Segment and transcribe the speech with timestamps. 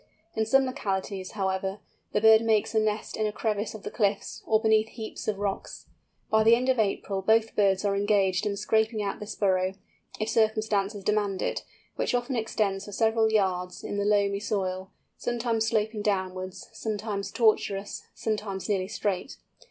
[0.35, 1.79] In some localities, however,
[2.11, 5.37] the bird makes a nest in a crevice of the cliffs or beneath heaps of
[5.37, 5.85] rocks.
[6.31, 9.75] By the end of April both birds are engaged in scraping out this burrow,
[10.19, 11.63] if circumstances demand it,
[11.97, 18.01] which often extends for several yards in the loamy soil, sometimes sloping downwards, sometimes tortuous,
[18.15, 19.37] sometimes nearly straight.